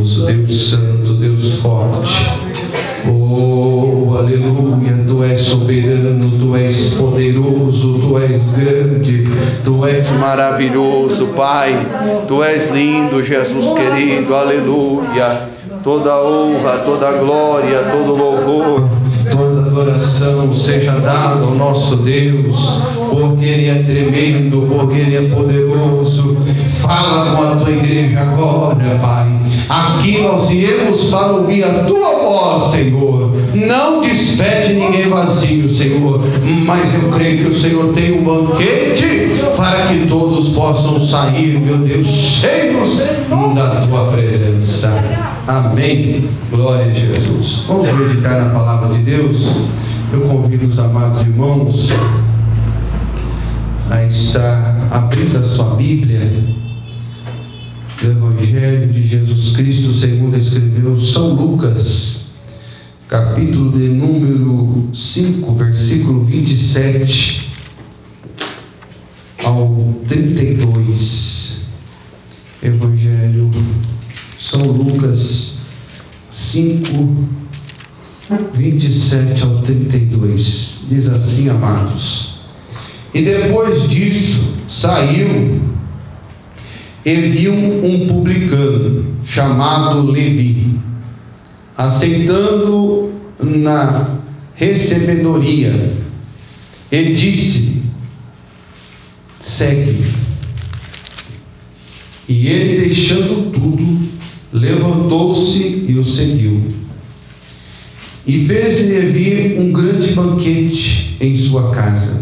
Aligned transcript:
poderoso, 0.00 0.26
Deus 0.26 0.70
santo, 0.70 1.14
Deus 1.14 1.54
forte. 1.60 2.08
Oh, 3.08 4.16
aleluia, 4.16 5.04
tu 5.06 5.22
és 5.22 5.40
soberano, 5.40 6.30
tu 6.38 6.56
és 6.56 6.94
poderoso, 6.94 7.98
tu 7.98 8.18
és 8.18 8.44
grande, 8.56 9.28
tu 9.64 9.86
és 9.86 10.10
maravilhoso, 10.12 11.28
Pai. 11.36 11.74
Tu 12.26 12.42
és 12.42 12.70
lindo, 12.70 13.22
Jesus 13.22 13.72
querido, 13.72 14.34
aleluia. 14.34 15.48
Toda 15.82 16.20
honra, 16.20 16.78
toda 16.84 17.12
glória, 17.12 17.82
todo 17.90 18.14
louvor 18.14 19.09
adoração 19.70 20.52
seja 20.52 20.92
dada 20.92 21.44
ao 21.44 21.54
nosso 21.54 21.96
Deus, 21.96 22.68
porque 23.08 23.44
Ele 23.44 23.68
é 23.68 23.82
tremendo, 23.82 24.66
porque 24.68 24.98
Ele 24.98 25.16
é 25.16 25.34
poderoso. 25.34 26.36
Fala 26.80 27.36
com 27.36 27.42
a 27.42 27.56
tua 27.56 27.70
igreja 27.70 28.20
agora, 28.20 28.98
Pai. 29.00 29.28
Aqui 29.68 30.20
nós 30.20 30.48
viemos 30.48 31.04
para 31.04 31.32
ouvir 31.32 31.64
a 31.64 31.84
tua 31.84 32.16
voz, 32.22 32.62
Senhor. 32.70 33.30
Não 33.54 34.00
despede 34.00 34.74
ninguém 34.74 35.08
vazio, 35.08 35.68
Senhor. 35.68 36.20
Mas 36.66 36.92
eu 36.92 37.08
creio 37.10 37.44
que 37.44 37.50
o 37.50 37.54
Senhor 37.54 37.92
tem 37.92 38.18
um 38.18 38.24
banquete 38.24 39.30
para 39.56 39.86
que 39.86 40.06
todos 40.06 40.48
possam 40.48 40.98
sair, 41.00 41.58
meu 41.60 41.78
Deus, 41.78 42.06
cheios 42.06 42.98
da 43.54 43.86
tua 43.86 44.06
presença. 44.06 44.90
Amém. 45.50 46.30
Glória 46.48 46.86
a 46.86 46.94
Jesus. 46.94 47.64
Vamos 47.66 47.90
meditar 47.92 48.40
na 48.40 48.50
palavra 48.50 48.96
de 48.96 49.02
Deus. 49.02 49.46
Eu 50.12 50.20
convido 50.20 50.68
os 50.68 50.78
amados 50.78 51.22
irmãos 51.22 51.88
a 53.90 54.04
estar 54.04 54.86
abrindo 54.92 55.38
a 55.38 55.42
sua 55.42 55.74
Bíblia 55.74 56.32
do 58.00 58.10
Evangelho 58.12 58.92
de 58.92 59.02
Jesus 59.02 59.56
Cristo, 59.56 59.90
segundo 59.90 60.36
escreveu 60.36 60.96
São 61.00 61.34
Lucas, 61.34 62.26
capítulo 63.08 63.72
de 63.72 63.88
número 63.88 64.88
5, 64.94 65.52
versículo 65.54 66.22
27 66.26 67.50
ao 69.42 69.96
32. 70.06 71.58
Evangelho 72.62 73.09
São 74.50 74.62
Lucas 74.62 75.58
5, 76.28 77.16
27 78.52 79.44
ao 79.44 79.58
32. 79.62 80.80
Diz 80.88 81.06
assim, 81.06 81.48
amados. 81.48 82.40
E 83.14 83.22
depois 83.22 83.88
disso 83.88 84.42
saiu 84.66 85.60
e 87.04 87.14
viu 87.14 87.54
um 87.54 88.08
publicano 88.08 89.04
chamado 89.24 90.10
Levi, 90.10 90.80
aceitando 91.78 93.12
na 93.38 94.18
recebedoria, 94.56 95.92
e 96.90 97.12
disse: 97.12 97.82
segue. 99.38 100.04
E 102.28 102.48
ele, 102.48 102.80
deixando 102.80 103.52
tudo, 103.52 104.09
levantou-se 104.52 105.58
e 105.88 105.96
o 105.98 106.02
seguiu. 106.02 106.60
E 108.26 108.44
fez-lhe 108.46 109.00
vir 109.06 109.60
um 109.60 109.72
grande 109.72 110.12
banquete 110.12 111.16
em 111.20 111.36
sua 111.38 111.70
casa. 111.70 112.20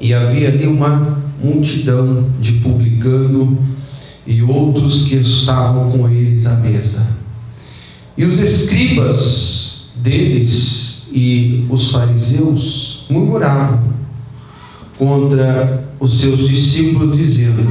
E 0.00 0.14
havia 0.14 0.48
ali 0.48 0.66
uma 0.66 1.18
multidão 1.42 2.30
de 2.40 2.52
publicano 2.52 3.58
e 4.26 4.42
outros 4.42 5.02
que 5.02 5.16
estavam 5.16 5.90
com 5.90 6.08
eles 6.08 6.46
à 6.46 6.54
mesa. 6.56 7.06
E 8.16 8.24
os 8.24 8.38
escribas 8.38 9.84
deles 9.96 11.02
e 11.12 11.64
os 11.68 11.90
fariseus 11.90 13.04
murmuravam 13.10 13.90
contra 14.96 15.84
os 15.98 16.20
seus 16.20 16.48
discípulos, 16.48 17.16
dizendo: 17.16 17.66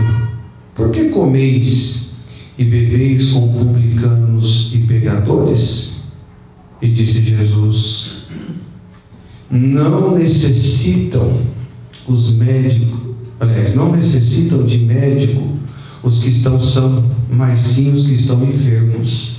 Por 0.76 0.90
que 0.92 1.06
comeis 1.06 2.09
e 2.60 2.66
bebeis 2.66 3.32
com 3.32 3.52
publicanos 3.52 4.70
e 4.72 4.78
pecadores? 4.80 5.94
E 6.82 6.90
disse 6.90 7.24
Jesus: 7.24 8.12
Não 9.50 10.16
necessitam 10.16 11.42
os 12.08 12.32
médicos 12.34 13.10
aliás, 13.40 13.74
não 13.74 13.92
necessitam 13.96 14.66
de 14.66 14.78
médico 14.80 15.58
os 16.04 16.20
que 16.20 16.30
estão 16.30 16.60
são, 16.60 17.10
mas 17.30 17.60
sim 17.60 17.92
os 17.92 18.06
que 18.06 18.14
estão 18.14 18.44
enfermos. 18.44 19.38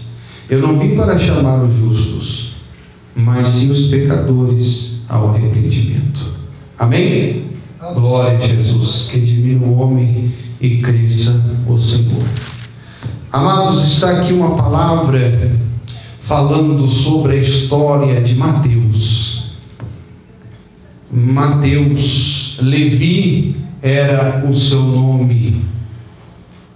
Eu 0.48 0.60
não 0.60 0.78
vim 0.78 0.96
para 0.96 1.18
chamar 1.18 1.62
os 1.62 1.74
justos, 1.76 2.54
mas 3.14 3.48
sim 3.48 3.70
os 3.70 3.86
pecadores 3.86 4.92
ao 5.08 5.30
arrependimento. 5.30 6.24
Amém? 6.78 7.44
Glória 7.94 8.36
a 8.36 8.38
Jesus, 8.38 9.08
que 9.10 9.20
diminua 9.20 9.68
o 9.68 9.78
homem 9.78 10.34
e 10.60 10.78
cresça 10.78 11.42
o 11.66 11.78
Senhor. 11.78 12.24
Amados, 13.32 13.84
está 13.84 14.10
aqui 14.10 14.32
uma 14.32 14.56
palavra 14.56 15.52
falando 16.18 16.88
sobre 16.88 17.34
a 17.34 17.36
história 17.36 18.20
de 18.20 18.34
Mateus. 18.34 19.52
Mateus, 21.12 22.58
Levi 22.60 23.54
era 23.80 24.44
o 24.44 24.52
seu 24.52 24.82
nome 24.82 25.64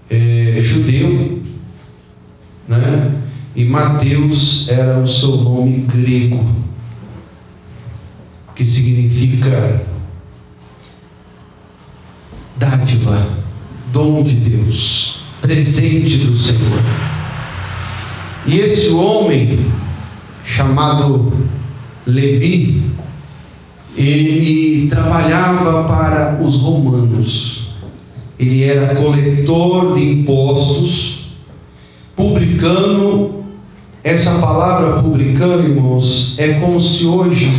é, 0.08 0.54
judeu, 0.60 1.42
né? 2.68 3.20
E 3.56 3.64
Mateus 3.64 4.68
era 4.68 5.00
o 5.00 5.06
seu 5.08 5.36
nome 5.36 5.78
grego, 5.80 6.54
que 8.54 8.64
significa 8.64 9.84
dádiva, 12.56 13.26
dom 13.92 14.22
de 14.22 14.34
Deus, 14.36 15.13
presente 15.44 16.16
do 16.16 16.34
Senhor. 16.34 16.80
E 18.46 18.58
esse 18.60 18.88
homem 18.88 19.66
chamado 20.42 21.34
Levi, 22.06 22.82
ele 23.94 24.86
trabalhava 24.88 25.84
para 25.84 26.42
os 26.42 26.56
romanos. 26.56 27.68
Ele 28.38 28.64
era 28.64 28.96
coletor 28.96 29.94
de 29.94 30.02
impostos, 30.02 31.26
publicano. 32.16 33.44
Essa 34.02 34.38
palavra 34.38 35.02
publicano, 35.02 35.62
irmãos, 35.62 36.34
é 36.38 36.54
como 36.54 36.80
se 36.80 37.04
hoje 37.04 37.50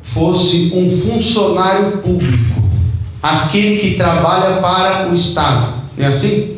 fosse 0.00 0.72
um 0.74 0.90
funcionário 1.00 1.98
público, 1.98 2.62
aquele 3.22 3.76
que 3.76 3.94
trabalha 3.94 4.60
para 4.60 5.10
o 5.10 5.14
Estado. 5.14 5.74
Não 5.96 6.04
é 6.04 6.08
assim? 6.08 6.51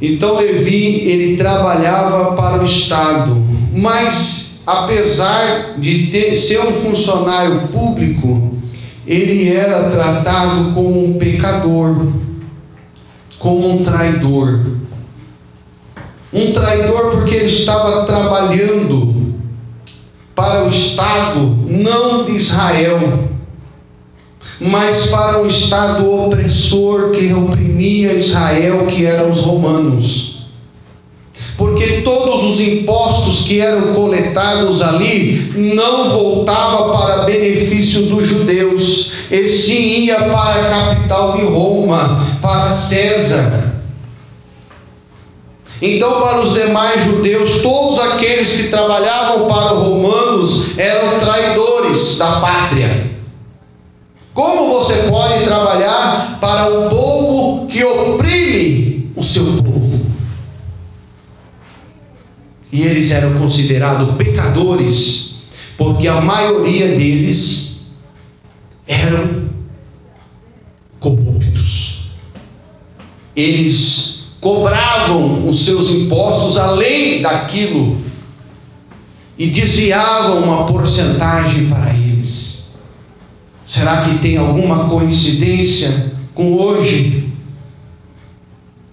Então 0.00 0.36
Levi, 0.36 1.08
ele 1.08 1.36
trabalhava 1.36 2.32
para 2.32 2.60
o 2.60 2.64
Estado, 2.64 3.42
mas 3.72 4.60
apesar 4.66 5.78
de 5.78 6.08
ter, 6.08 6.34
ser 6.36 6.60
um 6.60 6.74
funcionário 6.74 7.68
público, 7.68 8.54
ele 9.06 9.52
era 9.52 9.90
tratado 9.90 10.72
como 10.72 11.04
um 11.04 11.18
pecador, 11.18 12.08
como 13.38 13.70
um 13.70 13.82
traidor. 13.82 14.66
Um 16.32 16.52
traidor 16.52 17.10
porque 17.10 17.36
ele 17.36 17.44
estava 17.44 18.04
trabalhando 18.04 19.34
para 20.34 20.64
o 20.64 20.68
Estado, 20.68 21.40
não 21.68 22.24
de 22.24 22.32
Israel, 22.32 23.33
mas 24.64 25.06
para 25.06 25.42
o 25.42 25.46
Estado 25.46 26.10
opressor 26.10 27.10
que 27.10 27.32
oprimia 27.32 28.14
Israel, 28.14 28.86
que 28.86 29.04
eram 29.04 29.28
os 29.28 29.38
romanos 29.38 30.34
porque 31.56 32.02
todos 32.02 32.42
os 32.42 32.60
impostos 32.60 33.40
que 33.40 33.60
eram 33.60 33.92
coletados 33.92 34.82
ali 34.82 35.50
não 35.54 36.10
voltava 36.10 36.90
para 36.90 37.24
benefício 37.24 38.02
dos 38.02 38.26
judeus, 38.26 39.12
e 39.30 39.48
sim 39.48 40.04
ia 40.04 40.28
para 40.30 40.54
a 40.54 40.68
capital 40.68 41.32
de 41.32 41.42
Roma, 41.42 42.38
para 42.42 42.68
César. 42.70 43.72
Então, 45.80 46.20
para 46.20 46.40
os 46.40 46.54
demais 46.54 47.04
judeus, 47.04 47.56
todos 47.62 48.00
aqueles 48.00 48.52
que 48.52 48.64
trabalhavam 48.64 49.46
para 49.46 49.74
os 49.74 49.82
romanos 49.82 50.78
eram 50.78 51.18
traidores 51.18 52.16
da 52.16 52.40
pátria. 52.40 53.13
Como 54.34 54.68
você 54.68 54.94
pode 55.08 55.44
trabalhar 55.44 56.38
para 56.40 56.68
um 56.68 56.88
povo 56.88 57.66
que 57.66 57.82
oprime 57.84 59.10
o 59.16 59.22
seu 59.22 59.44
povo? 59.44 59.74
e 62.74 62.82
eles 62.82 63.12
eram 63.12 63.34
considerados 63.34 64.16
pecadores, 64.16 65.36
porque 65.78 66.08
a 66.08 66.20
maioria 66.20 66.88
deles 66.88 67.82
eram 68.84 69.44
corruptos. 70.98 72.00
Eles 73.36 74.24
cobravam 74.40 75.46
os 75.46 75.64
seus 75.64 75.88
impostos 75.88 76.56
além 76.56 77.22
daquilo 77.22 77.96
e 79.38 79.46
desviavam 79.46 80.42
uma 80.42 80.66
porcentagem 80.66 81.68
para 81.68 81.90
eles. 81.90 82.03
Será 83.74 84.02
que 84.02 84.18
tem 84.18 84.36
alguma 84.36 84.88
coincidência 84.88 86.12
com 86.32 86.56
hoje? 86.56 87.28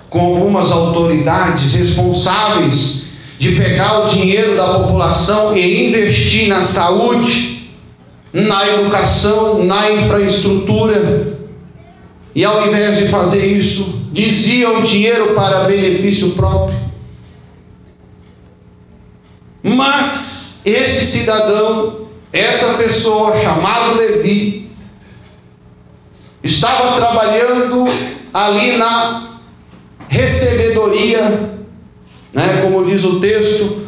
Com 0.10 0.20
algumas 0.22 0.72
autoridades 0.72 1.74
responsáveis 1.74 3.04
de 3.38 3.52
pegar 3.52 4.00
o 4.00 4.06
dinheiro 4.06 4.58
da 4.58 4.74
população 4.80 5.56
e 5.56 5.88
investir 5.88 6.48
na 6.48 6.64
saúde, 6.64 7.70
na 8.34 8.68
educação, 8.70 9.64
na 9.64 9.92
infraestrutura, 9.92 11.38
e 12.34 12.44
ao 12.44 12.68
invés 12.68 12.98
de 12.98 13.08
fazer 13.08 13.46
isso, 13.46 13.84
desviam 14.12 14.82
dinheiro 14.82 15.36
para 15.36 15.66
benefício 15.66 16.32
próprio. 16.32 16.80
Mas 19.62 20.60
esse 20.66 21.06
cidadão, 21.06 22.08
essa 22.34 22.74
pessoa 22.74 23.40
chamado 23.40 23.96
Levi, 23.96 24.61
estava 26.44 26.96
trabalhando 26.96 27.86
ali 28.34 28.78
na 28.78 29.40
recebedoria, 30.08 31.22
né, 32.34 32.60
como 32.62 32.86
diz 32.86 33.04
o 33.04 33.20
texto, 33.20 33.82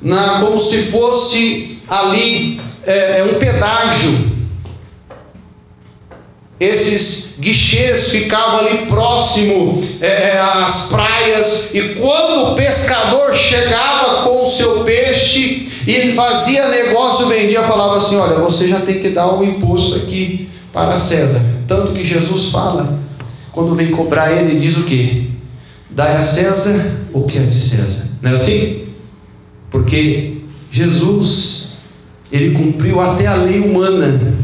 na, 0.00 0.40
como 0.40 0.58
se 0.58 0.84
fosse 0.84 1.78
ali 1.88 2.60
é, 2.86 3.20
é 3.20 3.24
um 3.24 3.38
pedágio. 3.38 4.30
Esses 6.58 7.36
guichês 7.38 8.10
ficavam 8.10 8.60
ali 8.60 8.86
próximo 8.86 9.82
é, 10.00 10.30
é, 10.30 10.38
às 10.38 10.82
praias, 10.82 11.68
e 11.72 11.94
quando 11.94 12.50
o 12.50 12.54
pescador 12.54 13.34
chegava 13.34 14.24
com 14.24 14.42
o 14.42 14.46
seu 14.46 14.84
peixe 14.84 15.72
e 15.86 16.12
fazia 16.12 16.68
negócio, 16.68 17.28
vendia, 17.28 17.62
falava 17.62 17.96
assim: 17.96 18.16
Olha, 18.16 18.38
você 18.40 18.68
já 18.68 18.80
tem 18.80 19.00
que 19.00 19.08
dar 19.08 19.32
um 19.32 19.42
imposto 19.42 19.96
aqui 19.96 20.50
para 20.72 20.96
César. 20.96 21.42
Tanto 21.66 21.92
que 21.92 22.04
Jesus 22.04 22.50
fala, 22.50 22.98
quando 23.52 23.74
vem 23.74 23.90
cobrar 23.90 24.32
ele, 24.32 24.58
diz 24.58 24.76
o 24.76 24.84
que? 24.84 25.30
Dai 25.90 26.16
a 26.16 26.22
César 26.22 26.98
o 27.12 27.22
que 27.22 27.38
é 27.38 27.42
de 27.42 27.60
César. 27.60 28.06
Não 28.22 28.30
é 28.30 28.34
assim? 28.34 28.86
Porque 29.70 30.42
Jesus, 30.70 31.68
ele 32.30 32.50
cumpriu 32.50 33.00
até 33.00 33.26
a 33.26 33.34
lei 33.34 33.60
humana. 33.60 34.34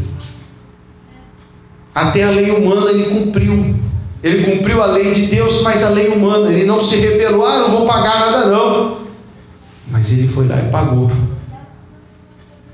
Até 1.95 2.25
a 2.25 2.31
lei 2.31 2.51
humana 2.51 2.91
ele 2.91 3.05
cumpriu. 3.05 3.77
Ele 4.23 4.45
cumpriu 4.45 4.83
a 4.83 4.87
lei 4.87 5.13
de 5.13 5.27
Deus, 5.27 5.61
mas 5.63 5.83
a 5.83 5.89
lei 5.89 6.09
humana. 6.09 6.49
Ele 6.49 6.65
não 6.65 6.81
se 6.81 6.97
rebelou, 6.97 7.47
ah, 7.47 7.61
não 7.61 7.71
vou 7.71 7.87
pagar 7.87 8.19
nada 8.19 8.47
não. 8.47 8.99
Mas 9.91 10.11
ele 10.11 10.27
foi 10.27 10.47
lá 10.49 10.59
e 10.59 10.71
pagou. 10.71 11.11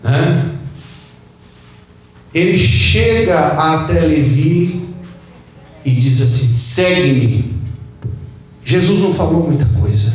Né? 0.02 0.51
Ele 2.34 2.56
chega 2.56 3.38
até 3.38 4.00
Levi 4.00 4.88
e 5.84 5.90
diz 5.90 6.20
assim: 6.20 6.52
segue-me. 6.52 7.52
Jesus 8.64 9.00
não 9.00 9.12
falou 9.12 9.46
muita 9.46 9.66
coisa. 9.66 10.12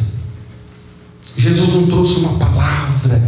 Jesus 1.35 1.69
não 1.69 1.85
trouxe 1.85 2.15
uma 2.15 2.33
palavra 2.39 3.21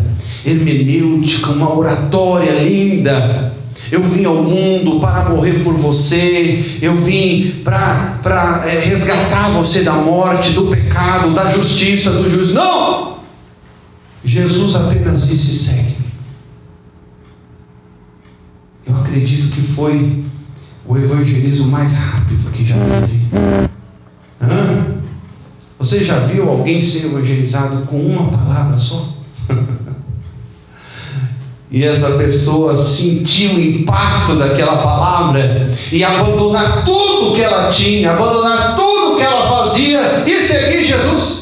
hermenêutica, 0.45 1.51
uma 1.51 1.75
oratória 1.75 2.51
linda. 2.63 3.53
Eu 3.91 4.03
vim 4.03 4.25
ao 4.25 4.44
mundo 4.44 5.00
para 5.00 5.30
morrer 5.30 5.63
por 5.63 5.74
você, 5.74 6.77
eu 6.81 6.95
vim 6.95 7.62
para 7.63 8.63
é, 8.65 8.80
resgatar 8.85 9.50
você 9.50 9.81
da 9.81 9.94
morte, 9.94 10.51
do 10.51 10.68
pecado, 10.68 11.33
da 11.33 11.51
justiça, 11.51 12.12
do 12.12 12.27
juízo. 12.27 12.53
Não! 12.53 13.18
Jesus 14.24 14.75
apenas 14.75 15.27
disse: 15.27 15.53
segue. 15.53 15.99
Eu 18.89 18.95
acredito 18.97 19.50
que 19.53 19.62
foi 19.62 20.24
o 20.86 20.97
evangelismo 20.97 21.68
mais 21.68 21.94
rápido 21.95 22.51
que 22.51 22.65
já 22.65 22.75
teve. 22.75 23.27
Hã? 24.41 25.00
Você 25.77 26.00
já 26.00 26.19
viu 26.19 26.50
alguém 26.50 26.81
ser 26.81 27.06
evangelizado 27.06 27.86
com 27.86 27.97
uma 27.97 28.30
palavra 28.31 28.77
só? 28.77 29.13
e 31.71 31.83
essa 31.83 32.12
pessoa 32.12 32.83
sentiu 32.83 33.53
o 33.53 33.59
impacto 33.59 34.36
daquela 34.36 34.81
palavra 34.81 35.71
e 35.92 36.03
abandonar 36.03 36.83
tudo 36.83 37.33
que 37.33 37.42
ela 37.42 37.69
tinha, 37.69 38.12
abandonar 38.12 38.75
tudo 38.75 39.18
que 39.18 39.24
ela 39.24 39.47
fazia 39.47 40.24
e 40.27 40.42
seguir 40.42 40.83
Jesus. 40.83 41.39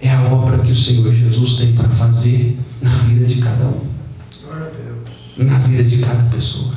É 0.00 0.08
a 0.10 0.22
obra 0.32 0.58
que 0.58 0.67
o 0.67 0.67
Senhor 0.78 1.12
Jesus 1.12 1.54
tem 1.54 1.72
para 1.72 1.88
fazer 1.90 2.58
na 2.80 2.96
vida 2.98 3.26
de 3.26 3.36
cada 3.36 3.64
um, 3.64 3.86
na 5.36 5.58
vida 5.58 5.84
de 5.84 5.98
cada 5.98 6.22
pessoa. 6.30 6.72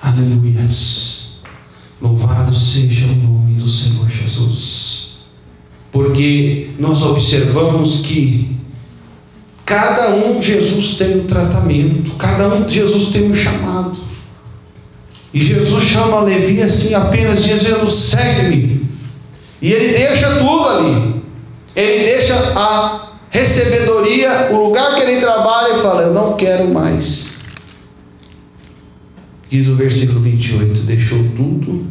Aleluias. 0.00 1.20
Louvado 2.00 2.54
seja 2.54 3.04
o 3.04 3.14
nome 3.14 3.54
do 3.54 3.66
Senhor 3.68 4.08
Jesus 4.08 5.00
porque 5.92 6.70
nós 6.78 7.02
observamos 7.02 7.98
que 7.98 8.56
cada 9.66 10.14
um 10.14 10.40
Jesus 10.40 10.92
tem 10.92 11.20
um 11.20 11.26
tratamento, 11.26 12.12
cada 12.12 12.48
um 12.54 12.68
Jesus 12.68 13.06
tem 13.06 13.30
um 13.30 13.34
chamado. 13.34 13.98
E 15.32 15.40
Jesus 15.40 15.84
chama 15.84 16.22
Levi 16.22 16.60
assim, 16.62 16.94
apenas 16.94 17.42
dizendo: 17.42 17.88
segue-me. 17.88 18.88
E 19.60 19.72
ele 19.72 19.92
deixa 19.92 20.36
tudo 20.36 20.68
ali. 20.68 21.09
Ele 21.80 22.04
deixa 22.04 22.34
a 22.54 23.08
recebedoria, 23.30 24.50
o 24.50 24.66
lugar 24.66 24.94
que 24.96 25.02
ele 25.02 25.18
trabalha, 25.18 25.78
e 25.78 25.82
fala: 25.82 26.02
Eu 26.02 26.12
não 26.12 26.34
quero 26.34 26.68
mais. 26.68 27.30
Diz 29.48 29.66
o 29.66 29.76
versículo 29.76 30.20
28: 30.20 30.82
Deixou 30.82 31.18
tudo, 31.36 31.86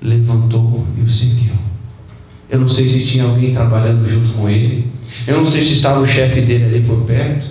levantou 0.00 0.86
e 0.96 1.02
o 1.02 1.08
seguiu. 1.08 1.52
Eu 2.48 2.60
não 2.60 2.68
sei 2.68 2.86
se 2.86 3.04
tinha 3.04 3.24
alguém 3.24 3.52
trabalhando 3.52 4.08
junto 4.08 4.30
com 4.30 4.48
ele. 4.48 4.90
Eu 5.26 5.36
não 5.36 5.44
sei 5.44 5.62
se 5.62 5.72
estava 5.72 6.00
o 6.00 6.06
chefe 6.06 6.40
dele 6.40 6.64
ali 6.64 6.80
por 6.80 7.02
perto. 7.02 7.46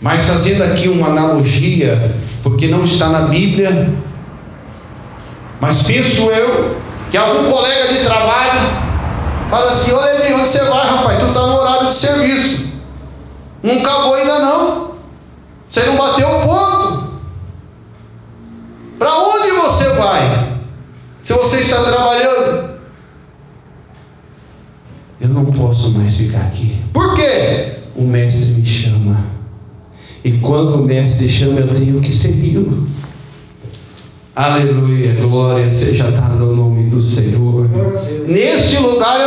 Mas 0.00 0.24
fazendo 0.24 0.62
aqui 0.62 0.88
uma 0.88 1.08
analogia, 1.08 2.12
porque 2.42 2.66
não 2.66 2.82
está 2.82 3.08
na 3.08 3.22
Bíblia, 3.22 3.92
mas 5.60 5.80
penso 5.80 6.22
eu 6.22 6.76
que 7.08 7.16
algum 7.16 7.48
colega 7.48 7.92
de 7.92 8.00
trabalho 8.00 8.81
fala 9.52 9.70
assim: 9.70 9.92
Olha, 9.92 10.14
Levi, 10.14 10.32
onde 10.32 10.48
você 10.48 10.64
vai, 10.64 10.86
rapaz? 10.86 11.18
Tu 11.18 11.28
está 11.28 11.46
no 11.46 11.54
horário 11.54 11.88
de 11.88 11.94
serviço. 11.94 12.72
Não 13.62 13.74
acabou 13.74 14.14
ainda 14.14 14.38
não. 14.38 14.92
Você 15.68 15.82
não 15.84 15.96
bateu 15.96 16.26
o 16.26 16.40
ponto. 16.40 17.12
Para 18.98 19.14
onde 19.18 19.50
você 19.50 19.88
vai? 19.90 20.56
Se 21.20 21.34
você 21.34 21.60
está 21.60 21.84
trabalhando, 21.84 22.78
eu 25.20 25.28
não 25.28 25.44
posso 25.44 25.90
mais 25.90 26.14
ficar 26.16 26.40
aqui. 26.40 26.82
Por 26.92 27.14
quê? 27.14 27.76
O 27.94 28.02
mestre 28.02 28.46
me 28.46 28.64
chama. 28.64 29.24
E 30.24 30.32
quando 30.38 30.76
o 30.76 30.84
mestre 30.84 31.28
chama, 31.28 31.60
eu 31.60 31.74
tenho 31.74 32.00
que 32.00 32.12
segui-lo. 32.12 32.86
Aleluia, 34.34 35.14
glória 35.20 35.68
seja 35.68 36.10
dada 36.10 36.42
ao 36.42 36.56
nome 36.56 36.88
do 36.88 37.02
Senhor. 37.02 37.68
Neste 38.26 38.78
lugar 38.78 39.20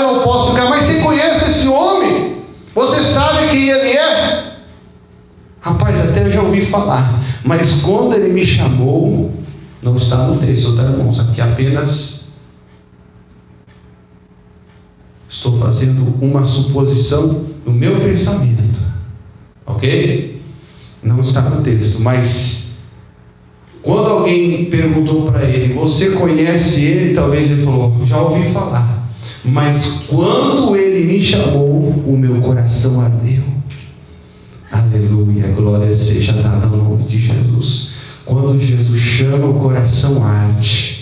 Você 2.75 3.01
sabe 3.01 3.47
quem 3.49 3.69
ele 3.69 3.97
é? 3.97 4.53
Rapaz, 5.61 5.99
até 5.99 6.29
já 6.29 6.43
ouvi 6.43 6.61
falar, 6.61 7.19
mas 7.43 7.73
quando 7.81 8.13
ele 8.13 8.31
me 8.31 8.45
chamou, 8.45 9.33
não 9.81 9.95
está 9.95 10.17
no 10.27 10.37
texto, 10.37 10.75
tá, 10.75 10.83
irmãos? 10.83 11.17
Aqui 11.17 11.41
apenas 11.41 12.15
Estou 15.35 15.57
fazendo 15.57 16.15
uma 16.21 16.45
suposição 16.45 17.45
no 17.65 17.73
meu 17.73 17.99
pensamento. 17.99 18.79
Ok? 19.65 20.41
Não 21.03 21.19
está 21.19 21.41
no 21.49 21.61
texto, 21.61 21.99
mas 21.99 22.67
quando 23.81 24.09
alguém 24.09 24.69
perguntou 24.69 25.23
para 25.23 25.43
ele, 25.43 25.73
você 25.73 26.11
conhece 26.11 26.81
ele? 26.85 27.13
Talvez 27.13 27.49
ele 27.49 27.63
falou, 27.63 27.97
já 28.05 28.21
ouvi 28.21 28.47
falar. 28.49 28.94
Mas 29.45 30.03
quando 30.07 30.75
ele 30.75 31.05
me 31.05 31.19
chamou, 31.19 31.89
o 32.05 32.17
meu 32.17 32.41
coração 32.41 33.01
ardeu. 33.01 33.43
Aleluia, 34.71 35.47
glória 35.49 35.93
seja 35.93 36.33
dada 36.33 36.65
ao 36.65 36.75
nome 36.75 37.03
de 37.03 37.17
Jesus. 37.17 37.91
Quando 38.25 38.59
Jesus 38.59 38.99
chama, 38.99 39.45
o 39.45 39.53
coração 39.53 40.23
arde 40.23 40.95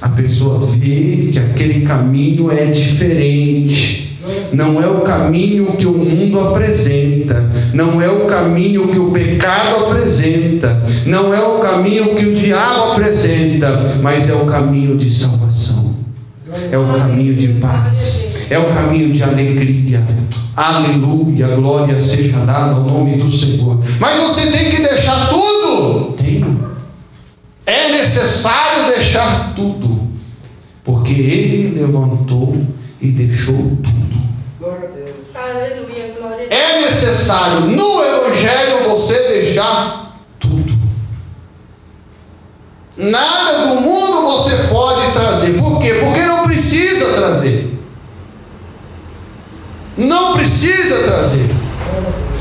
a 0.00 0.08
pessoa 0.08 0.66
vê 0.66 1.28
que 1.30 1.38
aquele 1.38 1.82
caminho 1.82 2.50
é 2.50 2.66
diferente. 2.66 4.18
Não 4.52 4.80
é 4.80 4.86
o 4.86 5.00
caminho 5.00 5.76
que 5.76 5.86
o 5.86 5.92
mundo 5.92 6.40
apresenta, 6.40 7.50
não 7.72 8.00
é 8.00 8.10
o 8.10 8.26
caminho 8.26 8.88
que 8.88 8.98
o 8.98 9.10
pecado 9.10 9.86
apresenta, 9.86 10.82
não 11.06 11.32
é 11.32 11.40
o 11.40 11.58
caminho 11.58 12.14
que 12.14 12.26
o 12.26 12.34
diabo 12.34 12.92
apresenta, 12.92 13.96
mas 14.02 14.28
é 14.28 14.34
o 14.34 14.46
caminho 14.46 14.96
de 14.96 15.10
salvação, 15.10 15.89
é 16.70 16.78
o 16.78 16.86
caminho 16.92 17.34
de 17.34 17.48
paz, 17.60 18.32
é 18.50 18.58
o 18.58 18.72
caminho 18.72 19.12
de 19.12 19.22
alegria. 19.22 20.02
Aleluia, 20.56 21.48
glória 21.48 21.98
seja 21.98 22.38
dada 22.40 22.74
ao 22.74 22.82
nome 22.82 23.16
do 23.16 23.28
Senhor. 23.28 23.78
Mas 24.00 24.20
você 24.20 24.50
tem 24.50 24.68
que 24.68 24.82
deixar 24.82 25.28
tudo? 25.28 26.12
Tenho. 26.12 26.70
É 27.66 27.88
necessário 27.90 28.92
deixar 28.94 29.54
tudo, 29.54 30.08
porque 30.82 31.12
Ele 31.12 31.80
levantou 31.80 32.56
e 33.00 33.08
deixou 33.08 33.54
tudo. 33.54 34.20
Glória 34.58 34.88
a 34.88 34.92
Deus. 34.92 35.16
Aleluia, 35.34 36.14
glória 36.18 36.36
a 36.36 36.48
Deus. 36.48 36.50
É 36.50 36.80
necessário 36.80 37.60
no 37.60 38.02
Evangelho 38.02 38.88
você 38.88 39.28
deixar 39.28 40.16
tudo. 40.38 40.78
Nada 42.96 43.66
do 43.66 43.80
mundo 43.80 43.89
precisa 50.90 51.02
trazer. 51.04 51.50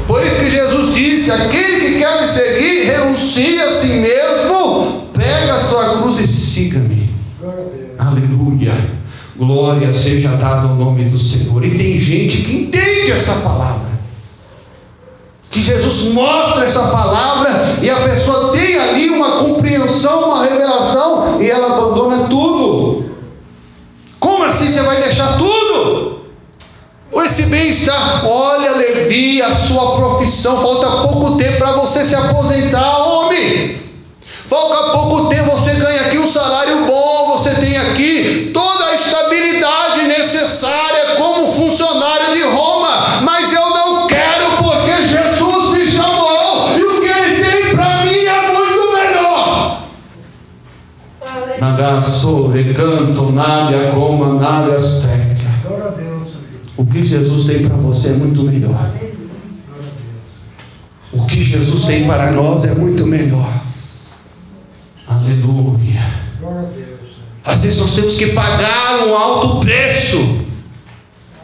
Por 0.08 0.24
isso 0.24 0.38
que 0.38 0.50
Jesus 0.50 0.96
disse: 0.96 1.32
aquele 1.32 1.80
que 1.80 2.00
quer 2.00 2.20
me 2.20 2.28
seguir, 2.28 2.86
renuncia 2.86 3.68
a 3.68 3.72
si 3.72 3.88
mesmo, 3.88 5.10
pega 5.14 5.54
a 5.54 5.60
sua 5.60 6.00
cruz 6.00 6.20
e 6.20 6.26
siga-me. 6.26 7.10
Aleluia. 7.98 8.74
Glória 9.38 9.92
seja 9.92 10.30
dada 10.30 10.68
ao 10.68 10.76
nome 10.76 11.06
do 11.06 11.18
Senhor. 11.18 11.64
E 11.64 11.78
tem 11.78 11.98
gente 11.98 12.40
que 12.40 12.56
entende 12.56 13.12
essa 13.12 13.34
palavra. 13.36 13.90
Que 15.50 15.62
Jesus 15.62 16.12
mostra 16.14 16.66
essa 16.66 16.88
palavra 16.88 17.80
e 17.82 17.90
a 17.90 18.02
pessoa 18.02 18.52
tem 18.52 18.78
ali 18.78 19.10
uma 19.10 19.40
compreensão, 19.40 20.26
uma 20.26 20.44
revelação 20.44 21.42
e 21.42 21.50
ela 21.50 21.74
abandona 21.74 22.28
tudo. 22.28 23.06
Como 24.20 24.44
assim 24.44 24.70
você 24.70 24.82
vai 24.84 24.98
deixar 24.98 25.38
tudo? 25.38 26.09
Esse 27.26 27.44
bem-estar, 27.44 28.26
olha, 28.26 28.72
Levi, 28.72 29.42
a 29.42 29.52
sua 29.52 29.96
profissão, 29.96 30.60
falta 30.60 31.08
pouco 31.08 31.38
tempo 31.38 31.58
para 31.58 31.72
você 31.74 32.04
se 32.04 32.16
aposentar, 32.16 32.98
homem. 32.98 33.80
Falta 34.46 34.92
pouco 34.92 35.30
tempo, 35.30 35.52
você 35.52 35.74
ganha 35.76 36.02
aqui 36.02 36.18
um 36.18 36.28
salário 36.28 36.86
bom, 36.86 37.28
você 37.28 37.54
tem 37.56 37.78
aqui 37.78 38.50
toda 38.54 38.86
a 38.86 38.96
estabilidade 38.96 40.04
necessária 40.04 41.16
como 41.18 41.52
funcionário 41.52 42.34
de 42.34 42.42
Roma, 42.42 43.22
mas 43.22 43.54
eu 43.54 43.70
não 43.70 44.08
quero 44.08 44.58
porque 44.58 45.08
Jesus 45.08 45.70
me 45.70 45.92
chamou 45.92 46.78
e 46.78 46.84
o 46.84 47.00
que 47.00 47.08
ele 47.08 47.44
tem 47.44 47.76
para 47.76 48.04
mim 48.04 48.18
é 48.18 48.52
muito 48.52 48.94
melhor. 48.94 49.82
Aleluia. 51.30 51.58
Nagasore 51.60 52.74
canto 52.74 53.32
naga 53.32 53.92
como 53.92 54.34
nagasteca. 54.34 55.19
O 56.80 56.86
que 56.86 57.04
Jesus 57.04 57.46
tem 57.46 57.68
para 57.68 57.76
você 57.76 58.08
é 58.08 58.14
muito 58.14 58.42
melhor. 58.42 58.90
O 61.12 61.26
que 61.26 61.44
Jesus 61.44 61.84
tem 61.84 62.08
para 62.08 62.32
nós 62.32 62.64
é 62.64 62.74
muito 62.74 63.06
melhor. 63.06 63.52
Aleluia. 65.06 66.06
Às 67.44 67.58
vezes 67.58 67.80
nós 67.80 67.94
temos 67.94 68.16
que 68.16 68.28
pagar 68.28 69.06
um 69.06 69.14
alto 69.14 69.60
preço, 69.60 70.38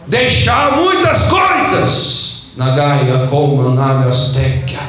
deixar 0.07 0.77
muitas 0.77 1.25
coisas. 1.25 2.43
Nagaia 2.55 3.27
como 3.27 3.71
nagasteca. 3.71 4.79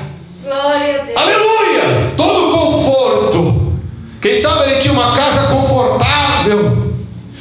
Glória 0.44 1.00
a 1.00 1.04
Deus. 1.06 1.16
Aleluia! 1.16 2.12
Todo 2.16 2.52
conforto. 2.52 3.72
Quem 4.20 4.40
sabe 4.40 4.70
ele 4.70 4.76
tinha 4.76 4.94
uma 4.94 5.16
casa 5.16 5.48
confortável, 5.48 6.94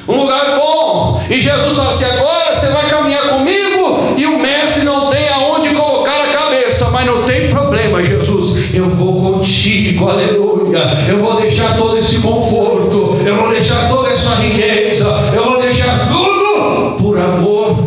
um 0.08 0.18
lugar 0.18 0.56
bom. 0.56 1.24
E 1.30 1.40
Jesus 1.40 1.76
fala 1.76 1.92
assim: 1.92 2.06
agora 2.06 2.45
você 2.66 2.72
vai 2.72 2.90
caminhar 2.90 3.30
comigo 3.30 4.16
e 4.18 4.26
o 4.26 4.40
mestre 4.40 4.84
não 4.84 5.10
tem 5.10 5.28
aonde 5.30 5.70
colocar 5.74 6.20
a 6.20 6.28
cabeça, 6.30 6.90
mas 6.90 7.06
não 7.06 7.24
tem 7.24 7.48
problema, 7.48 8.04
Jesus. 8.04 8.74
Eu 8.74 8.90
vou 8.90 9.22
contigo, 9.22 10.10
aleluia. 10.10 11.06
Eu 11.08 11.22
vou 11.22 11.40
deixar 11.40 11.78
todo 11.78 11.98
esse 11.98 12.18
conforto, 12.18 13.18
eu 13.24 13.36
vou 13.36 13.50
deixar 13.50 13.88
toda 13.88 14.10
essa 14.10 14.34
riqueza, 14.36 15.06
eu 15.36 15.46
vou 15.46 15.62
deixar 15.62 16.10
tudo 16.10 16.96
por 16.98 17.20
amor 17.20 17.78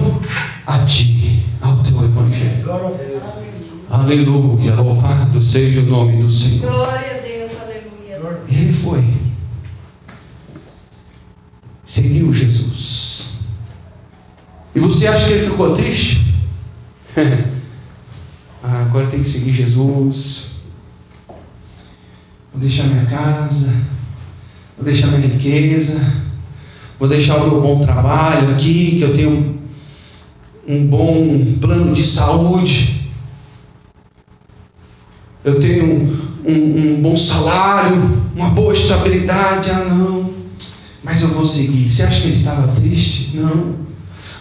a 0.66 0.78
ti, 0.84 1.42
ao 1.60 1.76
teu 1.78 2.04
evangelho. 2.04 2.68
Aleluia, 3.90 4.74
louvado 4.76 5.42
seja 5.42 5.80
o 5.80 5.84
nome 5.84 6.18
do 6.18 6.28
Senhor. 6.28 6.70
Glória 6.70 7.16
a 7.16 7.26
Deus, 7.26 7.50
aleluia. 7.60 8.38
Ele 8.48 8.72
foi. 8.72 9.04
Seguiu 11.84 12.32
Jesus. 12.32 12.97
E 14.78 14.80
você 14.80 15.08
acha 15.08 15.26
que 15.26 15.32
ele 15.32 15.50
ficou 15.50 15.72
triste? 15.72 16.24
ah, 18.62 18.82
agora 18.82 19.08
tem 19.08 19.20
que 19.20 19.28
seguir 19.28 19.52
Jesus. 19.52 20.50
Vou 22.52 22.60
deixar 22.60 22.84
minha 22.84 23.04
casa. 23.06 23.72
Vou 24.76 24.84
deixar 24.84 25.08
minha 25.08 25.26
riqueza. 25.26 26.00
Vou 26.96 27.08
deixar 27.08 27.38
o 27.42 27.50
meu 27.50 27.60
bom 27.60 27.80
trabalho 27.80 28.52
aqui, 28.54 28.98
que 28.98 29.02
eu 29.02 29.12
tenho 29.12 29.58
um 30.68 30.86
bom 30.86 31.56
plano 31.60 31.92
de 31.92 32.04
saúde. 32.04 33.10
Eu 35.44 35.58
tenho 35.58 35.92
um, 35.92 36.28
um- 36.46 36.94
um 36.98 37.02
bom 37.02 37.16
salário, 37.16 38.22
uma 38.36 38.50
boa 38.50 38.72
estabilidade. 38.72 39.70
Ah, 39.72 39.84
não. 39.88 40.32
Mas 41.02 41.20
eu 41.20 41.28
vou 41.30 41.48
seguir. 41.48 41.90
Você 41.90 42.04
acha 42.04 42.20
que 42.20 42.28
ele 42.28 42.36
estava 42.36 42.68
triste? 42.68 43.30
Não. 43.34 43.87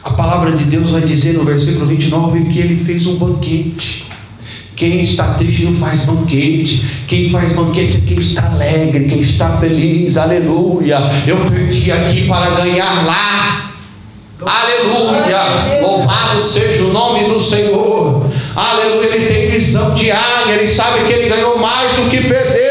A 0.08 0.12
palavra 0.12 0.54
de 0.54 0.64
Deus 0.64 0.92
vai 0.92 1.02
dizer 1.02 1.34
no 1.34 1.44
versículo 1.44 1.86
29 1.86 2.46
que 2.46 2.60
ele 2.60 2.78
fez 2.78 3.06
um 3.06 3.18
banquete. 3.18 4.06
Quem 4.74 5.02
está 5.02 5.34
triste 5.34 5.66
não 5.66 5.74
faz 5.74 6.06
banquete. 6.06 7.04
Quem 7.06 7.30
faz 7.30 7.52
banquete 7.52 7.98
é 7.98 8.00
quem 8.00 8.18
está 8.18 8.48
alegre, 8.48 9.04
quem 9.04 9.20
está 9.20 9.58
feliz. 9.58 10.16
Aleluia. 10.16 11.00
Eu 11.28 11.40
perdi 11.44 11.92
aqui 11.92 12.26
para 12.26 12.52
ganhar 12.52 13.06
lá. 13.06 13.70
Aleluia! 14.46 15.82
Louvado 15.82 16.40
seja 16.40 16.86
o 16.86 16.94
nome 16.94 17.26
do 17.26 17.38
Senhor. 17.38 18.32
Aleluia! 18.56 19.08
Ele 19.08 19.26
tem 19.26 19.50
visão 19.50 19.94
de 19.94 20.10
águia, 20.10 20.54
ele 20.54 20.70
sabe 20.70 21.04
que 21.04 21.12
ele 21.12 21.28
ganhou 21.28 21.58
mais 21.58 21.92
do 21.98 22.10
que 22.10 22.22
perdeu, 22.22 22.67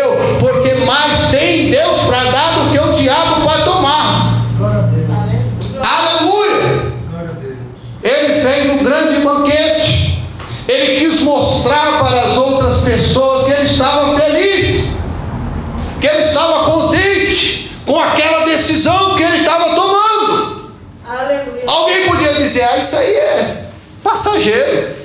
Isso 22.79 22.97
aí 22.97 23.15
é 23.15 23.65
passageiro. 24.03 24.97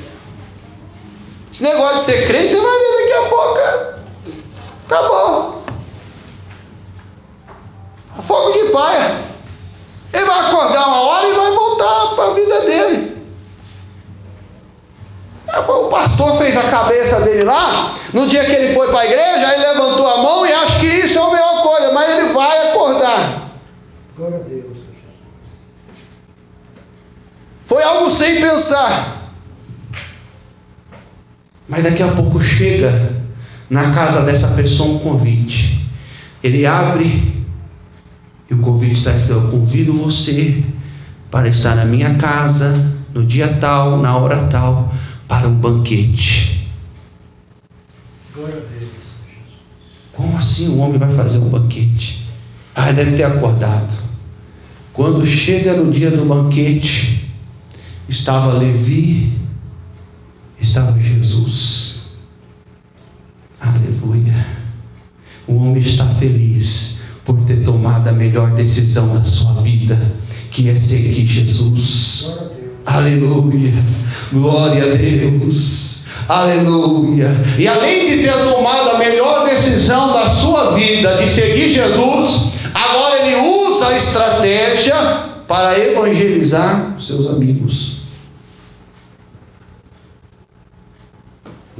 Esse 1.51 1.63
negócio 1.63 1.96
de 1.98 2.01
ser 2.03 2.27
crente, 2.27 2.55
vai 2.55 2.79
ver 2.79 2.98
daqui 3.00 3.13
a 3.13 3.29
pouco. 3.29 3.58
é- 3.58 3.96
Acabou. 4.86 5.63
Fogo 8.22 8.51
de 8.51 8.65
paia. 8.72 9.15
Ele 10.13 10.25
vai 10.25 10.39
acordar 10.48 10.88
uma 10.88 11.01
hora 11.01 11.27
e 11.27 11.34
vai 11.34 11.51
voltar 11.51 12.15
para 12.15 12.25
a 12.25 12.34
vida 12.34 12.62
dele. 12.62 13.12
O 15.67 15.84
pastor 15.89 16.38
fez 16.38 16.55
a 16.55 16.63
cabeça 16.70 17.20
dele 17.22 17.43
lá. 17.43 17.93
No 18.13 18.27
dia 18.27 18.46
que 18.46 18.51
ele 18.51 18.74
foi 18.74 18.88
para 18.89 19.00
a 19.01 19.05
igreja, 19.05 19.53
ele 19.53 19.65
levantou 19.67 20.08
a 20.08 20.17
mão 20.17 20.46
e 20.46 20.51
acha 20.53 20.79
que 20.79 20.86
isso 20.86 21.17
é 21.20 21.22
a 21.22 21.29
melhor 21.29 21.63
coisa, 21.63 21.91
mas 21.91 22.10
ele 22.10 22.34
vai 22.34 22.70
acordar. 22.70 23.50
Glória 24.15 24.38
a 24.38 24.41
Deus. 24.41 24.77
Foi 27.65 27.84
algo 27.84 28.00
sem 28.12 28.39
pensar. 28.39 29.34
Mas 31.68 31.84
daqui 31.84 32.03
a 32.03 32.10
pouco 32.10 32.41
chega 32.41 33.22
na 33.70 33.91
casa 33.91 34.22
dessa 34.24 34.50
pessoa 34.50 34.96
um 34.96 35.00
convite. 35.00 35.88
Ele 36.44 36.65
abre 36.65 37.46
e 38.50 38.53
o 38.53 38.60
convite 38.60 39.00
está 39.00 39.13
escrito: 39.13 39.39
Eu 39.39 39.50
convido 39.50 39.94
você 39.94 40.63
para 41.32 41.48
estar 41.48 41.75
na 41.75 41.86
minha 41.86 42.15
casa 42.15 42.74
no 43.13 43.25
dia 43.25 43.48
tal, 43.60 43.98
na 43.98 44.18
hora 44.18 44.44
tal, 44.48 44.94
para 45.27 45.48
um 45.48 45.56
banquete. 45.56 46.68
Glória 48.36 48.56
a 48.56 48.80
Deus. 48.80 48.91
Como 50.12 50.38
assim 50.38 50.68
o 50.68 50.77
homem 50.77 51.00
vai 51.00 51.10
fazer 51.12 51.38
um 51.38 51.50
banquete? 51.50 52.27
Ah, 52.75 52.91
deve 52.91 53.12
ter 53.13 53.24
acordado. 53.24 53.96
Quando 54.94 55.25
chega 55.25 55.74
no 55.74 55.89
dia 55.89 56.12
do 56.12 56.25
banquete, 56.25 57.20
estava 58.12 58.51
Levi, 58.51 59.32
estava 60.60 61.00
Jesus. 61.00 62.01
Aleluia. 63.60 64.46
O 65.48 65.56
homem 65.56 65.82
está 65.82 66.06
feliz 66.10 66.98
por 67.24 67.39
ter 67.44 67.63
tomado 67.63 68.10
a 68.10 68.12
melhor 68.12 68.53
decisão 68.53 69.13
da 69.13 69.24
sua 69.24 69.62
vida, 69.62 69.98
que 70.51 70.70
é 70.70 70.75
seguir 70.75 71.25
Jesus. 71.25 72.34
Aleluia. 72.86 73.72
Glória 74.34 74.94
a 74.94 74.96
Deus. 74.98 76.01
Aleluia. 76.27 77.30
E 77.58 77.65
além 77.65 78.08
de 78.08 78.18
ter 78.18 78.44
tomado 78.44 78.89
a 78.89 78.98
melhor 78.98 79.46
decisão 79.46 80.12
da 80.12 80.27
sua 80.27 80.75
vida 80.75 81.15
de 81.15 81.30
seguir 81.30 81.72
Jesus, 81.72 82.50
agora 82.74 83.25
ele 83.25 83.36
usa 83.38 83.88
a 83.88 83.96
estratégia 83.96 84.96
para 85.48 85.80
evangelizar 85.80 86.94
os 86.98 87.08
seus 87.08 87.27
amigos. 87.27 88.00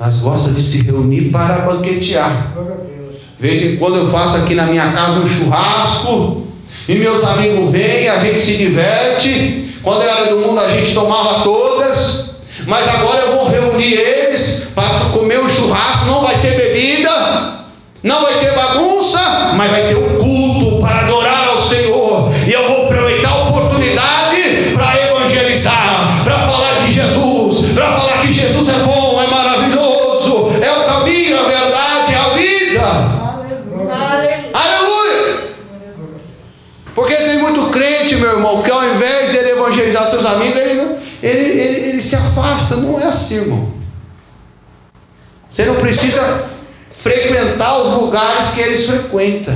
Nós 0.02 0.18
gosta 0.18 0.50
de 0.50 0.64
se 0.64 0.82
reunir 0.82 1.30
para 1.30 1.60
banquetear. 1.60 2.54
De 3.40 3.48
vez 3.48 3.62
em 3.62 3.78
quando 3.78 3.98
eu 3.98 4.10
faço 4.10 4.36
aqui 4.36 4.56
na 4.56 4.66
minha 4.66 4.92
casa 4.92 5.20
um 5.20 5.28
churrasco 5.28 6.48
e 6.88 6.96
meus 6.96 7.24
amigos 7.24 7.70
vêm, 7.70 8.10
a 8.10 8.18
gente 8.18 8.42
se 8.42 8.58
diverte. 8.58 9.76
Quando 9.84 10.02
eu 10.02 10.10
era 10.10 10.26
do 10.32 10.40
mundo 10.40 10.60
a 10.60 10.70
gente 10.70 10.92
tomava 10.96 11.44
todas, 11.44 12.32
mas 12.66 12.88
agora 12.88 13.20
eu 13.20 13.36
vou 13.36 13.48
reunir 13.48 13.94
eles 13.94 14.64
para 14.74 15.12
comer 15.12 15.40
o 15.40 15.48
churrasco. 15.48 16.08
Não 16.08 16.24
vai 16.24 16.40
ter 16.40 16.56
bebida, 16.56 17.60
não 18.02 18.24
vai 18.24 18.40
ter 18.40 18.56
bagunça, 18.56 19.54
mas 19.56 19.70
vai 19.70 19.88
ter 19.88 19.98
um 19.98 20.18
crente, 37.72 38.16
meu 38.16 38.32
irmão, 38.32 38.62
que 38.62 38.70
ao 38.72 38.84
invés 38.94 39.32
dele 39.32 39.52
evangelizar 39.52 40.08
seus 40.08 40.26
amigos, 40.26 40.60
ele, 40.60 40.74
não- 40.76 40.96
ele, 41.24 41.40
ele, 41.60 41.90
ele 41.90 42.02
se 42.02 42.16
afasta. 42.16 42.76
Não 42.78 43.00
é 43.00 43.06
assim, 43.06 43.36
irmão. 43.36 43.70
Você 45.50 45.66
não 45.66 45.76
precisa 45.76 46.44
frequentar 46.92 47.78
os 47.82 48.02
lugares 48.02 48.50
que 48.50 48.62
eles 48.62 48.86
frequentam. 48.86 49.56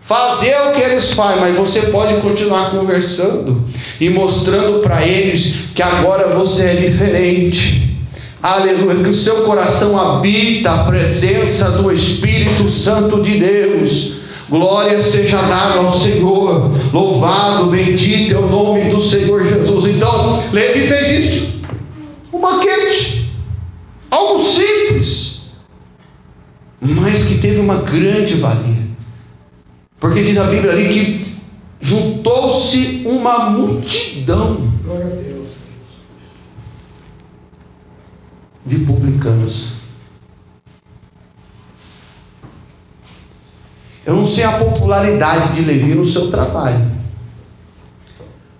Fazer 0.00 0.54
o 0.68 0.72
que 0.72 0.80
eles 0.80 1.10
fazem, 1.12 1.40
mas 1.40 1.56
você 1.56 1.82
pode 1.82 2.16
continuar 2.16 2.70
conversando 2.70 3.64
e 4.00 4.08
mostrando 4.08 4.80
para 4.80 5.04
eles 5.04 5.64
que 5.74 5.82
agora 5.82 6.28
você 6.28 6.62
é 6.66 6.74
diferente. 6.76 7.98
Aleluia, 8.40 9.02
que 9.02 9.08
o 9.08 9.12
seu 9.12 9.42
coração 9.42 9.98
habita 9.98 10.70
a 10.70 10.84
presença 10.84 11.70
do 11.72 11.90
Espírito 11.92 12.68
Santo 12.68 13.20
de 13.20 13.38
Deus. 13.40 14.15
Glória 14.48 15.00
seja 15.00 15.42
dada 15.42 15.80
ao 15.80 15.92
Senhor. 15.92 16.70
Louvado, 16.92 17.66
bendito 17.66 18.34
é 18.34 18.38
o 18.38 18.48
nome 18.48 18.88
do 18.88 18.98
Senhor 18.98 19.44
Jesus. 19.44 19.86
Então, 19.86 20.42
Levi 20.52 20.86
fez 20.86 21.24
isso. 21.24 21.60
Um 22.32 22.40
banquete. 22.40 23.32
Algo 24.08 24.44
simples, 24.44 25.40
mas 26.80 27.24
que 27.24 27.38
teve 27.38 27.58
uma 27.58 27.76
grande 27.76 28.34
valia. 28.34 28.86
Porque 29.98 30.22
diz 30.22 30.38
a 30.38 30.44
Bíblia 30.44 30.72
ali 30.72 30.88
que 30.88 31.36
juntou-se 31.80 33.02
uma 33.04 33.50
multidão 33.50 34.70
de 38.64 38.78
publicanos. 38.78 39.75
Eu 44.06 44.14
não 44.14 44.24
sei 44.24 44.44
a 44.44 44.52
popularidade 44.52 45.54
de 45.54 45.62
Levi 45.62 45.96
no 45.96 46.06
seu 46.06 46.30
trabalho. 46.30 46.80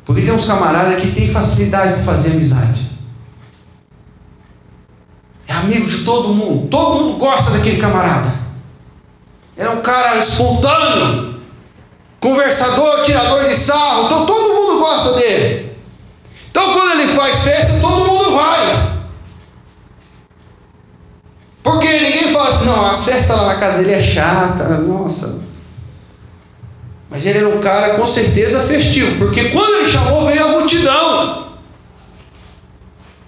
Porque 0.04 0.22
tem 0.22 0.32
uns 0.32 0.44
camaradas 0.44 0.96
que 0.96 1.12
têm 1.12 1.30
facilidade 1.30 1.98
de 1.98 2.04
fazer 2.04 2.32
amizade. 2.32 2.90
É 5.46 5.52
amigo 5.52 5.86
de 5.86 5.98
todo 6.04 6.34
mundo. 6.34 6.66
Todo 6.68 7.00
mundo 7.00 7.18
gosta 7.18 7.52
daquele 7.52 7.80
camarada. 7.80 8.34
Ele 9.56 9.68
é 9.68 9.70
um 9.70 9.80
cara 9.80 10.16
espontâneo, 10.16 11.40
conversador, 12.20 13.02
tirador 13.02 13.48
de 13.48 13.54
sarro. 13.54 14.06
Então 14.06 14.26
todo 14.26 14.52
mundo 14.52 14.80
gosta 14.80 15.12
dele. 15.12 15.76
Então 16.50 16.72
quando 16.72 17.00
ele 17.00 17.08
faz 17.08 17.42
festa, 17.42 17.78
as 22.96 23.04
festas 23.04 23.36
lá 23.36 23.46
na 23.46 23.56
casa 23.56 23.78
dele 23.78 23.92
é 23.92 24.02
chata, 24.02 24.78
nossa. 24.78 25.38
Mas 27.10 27.24
ele 27.26 27.38
era 27.38 27.48
um 27.48 27.60
cara 27.60 27.94
com 27.94 28.06
certeza 28.06 28.62
festivo, 28.62 29.16
porque 29.18 29.50
quando 29.50 29.80
ele 29.80 29.88
chamou, 29.88 30.26
veio 30.26 30.44
a 30.44 30.48
multidão. 30.48 31.46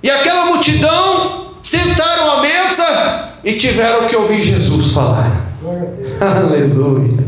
E 0.03 0.11
aquela 0.11 0.47
multidão 0.47 1.53
sentaram 1.63 2.33
à 2.33 2.41
mesa 2.41 3.29
e 3.45 3.53
tiveram 3.55 4.07
que 4.07 4.17
ouvir 4.17 4.43
Jesus 4.43 4.93
falar. 4.93 5.47
Aleluia. 6.21 7.27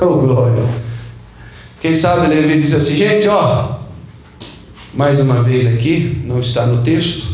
Oh, 0.00 0.06
glória. 0.16 0.62
Quem 1.80 1.94
sabe 1.94 2.26
Levi 2.26 2.58
diz 2.58 2.74
assim, 2.74 2.94
gente, 2.94 3.26
ó, 3.28 3.76
mais 4.92 5.18
uma 5.18 5.42
vez 5.42 5.66
aqui, 5.66 6.22
não 6.26 6.40
está 6.40 6.66
no 6.66 6.82
texto, 6.82 7.33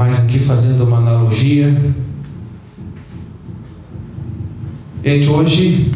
mas 0.00 0.18
aqui 0.18 0.38
fazendo 0.38 0.82
uma 0.84 0.96
analogia. 0.96 1.78
Gente, 5.04 5.28
hoje 5.28 5.92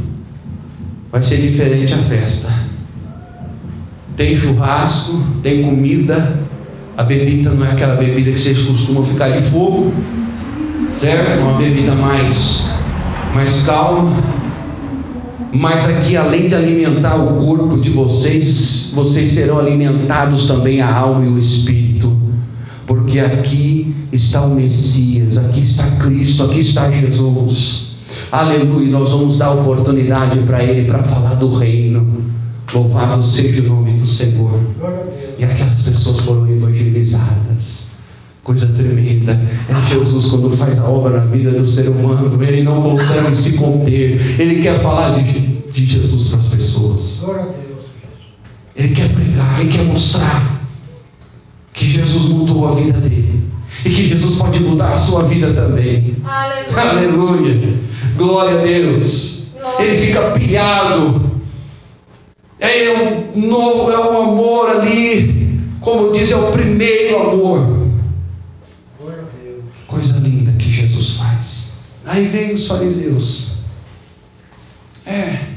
vai 1.11 1.23
ser 1.23 1.41
diferente 1.41 1.95
a 1.95 1.99
festa. 1.99 2.53
Tem 4.15 4.37
churrasco, 4.37 5.25
tem 5.43 5.63
comida, 5.63 6.39
a 6.99 7.03
bebida 7.03 7.49
não 7.49 7.65
é 7.65 7.71
aquela 7.71 7.97
bebida 7.97 8.31
que 8.31 8.39
vocês 8.39 8.61
costumam 8.61 9.03
ficar 9.03 9.31
de 9.31 9.41
fogo, 9.41 9.91
certo? 10.93 11.41
Uma 11.41 11.55
bebida 11.55 11.95
mais, 11.95 12.63
mais 13.35 13.61
calma. 13.61 14.23
Mas 15.51 15.89
aqui, 15.89 16.15
além 16.15 16.47
de 16.47 16.55
alimentar 16.55 17.17
o 17.17 17.43
corpo 17.43 17.81
de 17.81 17.89
vocês, 17.89 18.91
vocês 18.93 19.33
serão 19.33 19.59
alimentados 19.59 20.45
também 20.45 20.83
a 20.83 20.95
alma 20.95 21.25
e 21.25 21.29
o 21.29 21.39
espírito. 21.39 22.15
Porque 22.87 23.19
aqui 23.19 23.94
está 24.17 24.43
o 24.43 24.55
Messias, 24.55 25.37
aqui 25.39 25.61
está 25.61 25.91
Cristo, 25.93 26.45
aqui 26.45 26.61
está 26.61 26.91
Jesus. 26.91 27.95
Aleluia. 28.31 28.91
Nós 28.91 29.11
vamos 29.11 29.37
dar 29.37 29.53
oportunidade 29.53 30.39
para 30.41 30.63
Ele 30.63 30.87
para 30.87 31.03
falar 31.03 31.35
do 31.35 31.55
reino. 31.55 32.07
Louvado 32.73 33.23
seja 33.23 33.63
o 33.63 33.67
nome 33.67 33.99
do 33.99 34.07
Senhor. 34.07 34.59
E 35.39 35.45
aquelas 35.45 35.81
pessoas 35.83 36.21
foram 36.21 36.49
evangelizadas. 36.49 37.85
Coisa 38.43 38.67
tremenda. 38.67 39.41
É 39.69 39.95
Jesus 39.95 40.27
quando 40.27 40.51
faz 40.57 40.79
a 40.79 40.85
obra 40.85 41.21
na 41.21 41.27
vida 41.27 41.51
do 41.51 41.67
ser 41.67 41.89
humano. 41.89 42.43
Ele 42.43 42.63
não 42.63 42.83
consegue 42.83 43.35
se 43.35 43.53
conter. 43.53 44.41
Ele 44.41 44.61
quer 44.61 44.79
falar 44.81 45.11
de, 45.19 45.33
de 45.33 45.85
Jesus 45.85 46.27
para 46.27 46.39
as 46.39 46.47
pessoas. 46.47 47.25
Ele 48.77 48.89
quer 48.89 49.13
pregar, 49.13 49.61
ele 49.61 49.71
quer 49.71 49.85
mostrar 49.85 50.61
que 51.73 51.87
Jesus 51.87 52.25
mudou 52.25 52.67
a 52.67 52.73
vida 52.73 52.99
dele. 52.99 53.34
E 53.85 53.91
que 53.91 54.05
Jesus 54.09 54.37
pode 54.37 54.61
mudar 54.61 54.93
a 54.93 54.97
sua 54.97 55.23
vida 55.25 55.53
também. 55.53 56.15
Aleluia. 56.25 56.91
Aleluia. 56.91 57.79
Glória 58.17 58.55
a 58.59 58.63
Deus. 58.63 59.45
Ele 59.79 60.07
fica 60.07 60.31
pilhado. 60.33 61.33
É 62.61 62.91
o, 63.35 63.39
no- 63.39 63.91
é 63.91 63.99
o 63.99 64.23
amor 64.23 64.69
ali. 64.71 65.59
Como 65.81 66.13
diz, 66.13 66.31
é 66.31 66.37
o 66.37 66.51
primeiro 66.53 67.19
amor. 67.31 67.89
Glória. 68.99 69.25
Coisa 69.87 70.17
linda 70.19 70.53
que 70.53 70.71
Jesus 70.71 71.11
faz. 71.13 71.69
Aí 72.07 72.27
vem 72.27 72.53
os 72.55 72.67
fariseus. 72.67 73.49
É. 75.07 75.49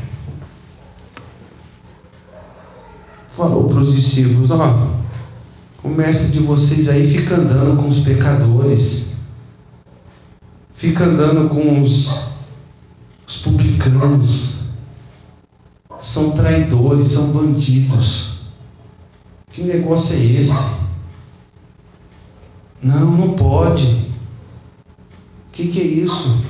Falou 3.35 3.65
para 3.69 3.77
os 3.77 3.93
discípulos: 3.95 4.49
Ó, 4.51 4.87
o 5.83 5.89
mestre 5.89 6.27
de 6.29 6.39
vocês 6.39 6.87
aí 6.87 7.07
fica 7.07 7.35
andando 7.35 7.77
com 7.77 7.87
os 7.87 7.99
pecadores, 7.99 9.07
fica 10.73 11.05
andando 11.05 11.49
com 11.49 11.81
os, 11.81 12.07
os 13.27 13.37
publicanos, 13.37 14.55
são 15.99 16.31
traidores, 16.31 17.07
são 17.09 17.31
bandidos. 17.31 18.37
Que 19.51 19.63
negócio 19.63 20.15
é 20.15 20.19
esse? 20.19 20.63
Não, 22.81 23.11
não 23.11 23.29
pode. 23.33 23.85
O 23.85 25.51
que, 25.51 25.67
que 25.67 25.81
é 25.81 25.83
isso? 25.83 26.43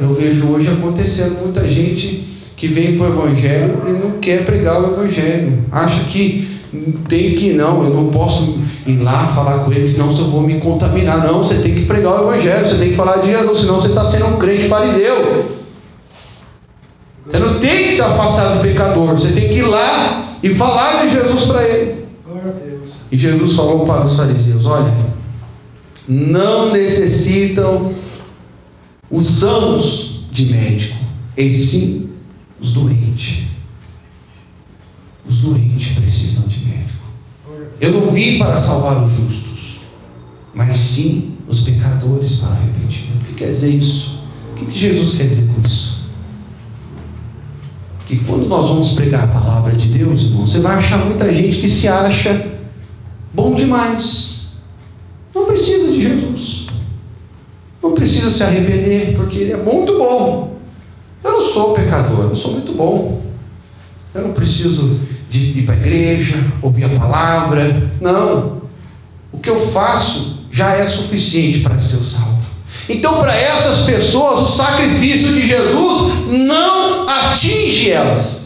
Eu 0.00 0.12
vejo 0.14 0.48
hoje 0.48 0.68
acontecendo 0.68 1.40
muita 1.40 1.70
gente 1.70 2.35
que 2.56 2.66
vem 2.66 2.96
para 2.96 3.04
o 3.04 3.08
Evangelho 3.08 3.82
e 3.86 3.90
não 3.90 4.12
quer 4.12 4.44
pregar 4.44 4.82
o 4.82 4.86
Evangelho. 4.94 5.64
Acha 5.70 6.02
que 6.04 6.56
tem 7.06 7.34
que 7.34 7.52
não, 7.52 7.84
eu 7.84 7.90
não 7.90 8.08
posso 8.08 8.58
ir 8.86 8.96
lá 8.96 9.28
falar 9.28 9.60
com 9.60 9.72
eles, 9.72 9.90
senão 9.90 10.08
eu 10.08 10.26
vou 10.26 10.40
me 10.40 10.58
contaminar. 10.58 11.22
Não, 11.22 11.42
você 11.42 11.56
tem 11.56 11.74
que 11.74 11.84
pregar 11.84 12.14
o 12.14 12.28
Evangelho, 12.28 12.66
você 12.66 12.76
tem 12.76 12.90
que 12.90 12.96
falar 12.96 13.18
de 13.18 13.30
Jesus, 13.30 13.58
senão 13.58 13.78
você 13.78 13.88
está 13.88 14.04
sendo 14.04 14.26
um 14.26 14.38
crente 14.38 14.68
fariseu. 14.68 15.54
Você 17.26 17.38
não 17.38 17.58
tem 17.58 17.88
que 17.88 17.92
se 17.92 18.00
afastar 18.00 18.56
do 18.56 18.62
pecador, 18.62 19.08
você 19.08 19.32
tem 19.32 19.48
que 19.48 19.56
ir 19.56 19.66
lá 19.66 20.38
e 20.42 20.50
falar 20.54 21.02
de 21.02 21.12
Jesus 21.12 21.44
para 21.44 21.62
ele. 21.62 22.06
E 23.12 23.16
Jesus 23.16 23.52
falou 23.52 23.84
para 23.84 24.04
os 24.04 24.16
fariseus: 24.16 24.64
Olha, 24.64 24.94
não 26.08 26.72
necessitam 26.72 27.92
os 29.10 29.26
sãos 29.26 30.24
de 30.30 30.46
médico, 30.46 30.96
e 31.36 31.50
sim 31.50 32.15
os 32.60 32.70
doentes. 32.70 33.44
Os 35.28 35.36
doentes 35.36 35.92
precisam 35.94 36.46
de 36.46 36.58
médico. 36.60 37.06
Eu 37.80 37.92
não 37.92 38.08
vim 38.08 38.38
para 38.38 38.56
salvar 38.56 39.04
os 39.04 39.12
justos, 39.12 39.78
mas 40.54 40.76
sim 40.76 41.36
os 41.48 41.60
pecadores 41.60 42.34
para 42.34 42.50
arrependimento. 42.50 43.22
O 43.22 43.26
que 43.26 43.34
quer 43.34 43.50
dizer 43.50 43.70
isso? 43.70 44.18
O 44.52 44.54
que 44.54 44.78
Jesus 44.78 45.12
quer 45.12 45.26
dizer 45.26 45.46
com 45.46 45.66
isso? 45.66 45.96
Que 48.06 48.18
quando 48.20 48.46
nós 48.46 48.68
vamos 48.68 48.90
pregar 48.90 49.24
a 49.24 49.26
palavra 49.26 49.76
de 49.76 49.88
Deus, 49.88 50.22
irmão, 50.22 50.46
você 50.46 50.60
vai 50.60 50.76
achar 50.76 51.04
muita 51.04 51.32
gente 51.34 51.58
que 51.58 51.68
se 51.68 51.88
acha 51.88 52.46
bom 53.34 53.54
demais. 53.54 54.36
Não 55.34 55.44
precisa 55.44 55.92
de 55.92 56.00
Jesus. 56.00 56.66
Não 57.82 57.92
precisa 57.92 58.30
se 58.30 58.42
arrepender, 58.42 59.14
porque 59.16 59.38
Ele 59.38 59.52
é 59.52 59.56
muito 59.56 59.98
bom. 59.98 60.55
Eu 61.26 61.32
não 61.32 61.40
sou 61.40 61.74
pecador, 61.74 62.26
eu 62.30 62.36
sou 62.36 62.52
muito 62.52 62.72
bom. 62.72 63.20
Eu 64.14 64.22
não 64.22 64.32
preciso 64.32 65.00
de 65.28 65.58
ir 65.58 65.62
para 65.66 65.74
a 65.74 65.78
igreja, 65.78 66.34
ouvir 66.62 66.84
a 66.84 66.88
palavra. 66.88 67.90
Não. 68.00 68.62
O 69.32 69.38
que 69.38 69.50
eu 69.50 69.72
faço 69.72 70.38
já 70.52 70.74
é 70.74 70.86
suficiente 70.86 71.58
para 71.58 71.78
ser 71.80 71.96
salvo. 71.96 72.46
Então, 72.88 73.18
para 73.18 73.36
essas 73.36 73.80
pessoas, 73.80 74.40
o 74.40 74.46
sacrifício 74.46 75.32
de 75.32 75.46
Jesus 75.46 76.28
não 76.28 77.06
atinge 77.08 77.90
elas. 77.90 78.42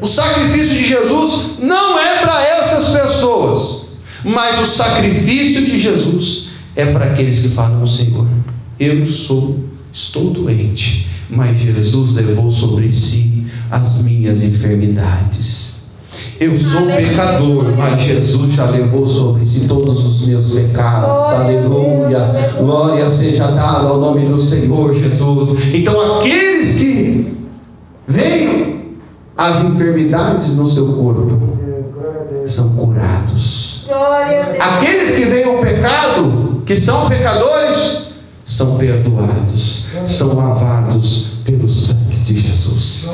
O 0.00 0.06
sacrifício 0.06 0.68
de 0.68 0.86
Jesus 0.86 1.58
não 1.58 1.98
é 1.98 2.20
para 2.20 2.42
essas 2.42 2.88
pessoas, 2.88 3.88
mas 4.22 4.58
o 4.58 4.64
sacrifício 4.64 5.64
de 5.64 5.80
Jesus 5.80 6.48
é 6.76 6.86
para 6.86 7.06
aqueles 7.06 7.40
que 7.40 7.48
falam: 7.48 7.86
Senhor, 7.86 8.28
eu 8.78 9.06
sou, 9.06 9.58
estou 9.92 10.30
doente, 10.30 11.07
mas 11.30 11.58
Jesus 11.58 12.12
levou 12.14 12.50
sobre 12.50 12.90
si 12.90 13.44
as 13.70 14.00
minhas 14.02 14.42
enfermidades. 14.42 15.68
Eu 16.40 16.56
sou 16.56 16.80
Aleluia. 16.82 17.08
pecador, 17.08 17.64
mas 17.76 18.00
Jesus 18.00 18.52
já 18.52 18.66
levou 18.70 19.06
sobre 19.06 19.44
si 19.44 19.60
todos 19.66 20.04
os 20.04 20.26
meus 20.26 20.50
pecados. 20.50 21.10
Aleluia. 21.32 22.18
aleluia. 22.18 22.52
Glória 22.58 23.08
seja 23.08 23.48
dada 23.48 23.88
ao 23.88 23.98
nome 23.98 24.26
do 24.26 24.38
Senhor 24.38 24.94
Jesus. 24.94 25.50
Então, 25.74 26.18
aqueles 26.18 26.74
que 26.74 27.36
veem 28.06 28.94
as 29.36 29.64
enfermidades 29.64 30.54
no 30.54 30.70
seu 30.70 30.86
corpo 30.92 31.58
são 32.46 32.68
curados. 32.70 33.84
Glória 33.86 34.42
a 34.42 34.46
Deus. 34.46 34.60
Aqueles 34.60 35.14
que 35.14 35.24
veem 35.24 35.48
o 35.48 35.60
pecado, 35.60 36.62
que 36.64 36.76
são 36.76 37.08
pecadores, 37.08 38.07
são 38.48 38.78
perdoados, 38.78 39.84
são 40.04 40.34
lavados 40.34 41.32
pelo 41.44 41.68
sangue 41.68 42.16
de 42.24 42.34
Jesus. 42.34 43.10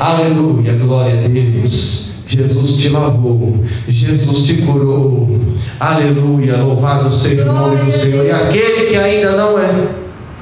Aleluia. 0.00 0.02
Aleluia, 0.02 0.74
glória 0.74 1.20
a 1.20 1.28
Deus. 1.28 2.10
Jesus 2.26 2.72
te 2.72 2.88
lavou, 2.88 3.62
Jesus 3.86 4.40
te 4.40 4.54
curou. 4.62 5.38
Aleluia, 5.78 6.56
louvado 6.56 7.08
seja 7.08 7.48
o 7.48 7.54
nome 7.54 7.84
do 7.84 7.92
Senhor. 7.92 8.26
E 8.26 8.30
aquele 8.32 8.86
que 8.88 8.96
ainda 8.96 9.36
não 9.36 9.56
é 9.56 9.88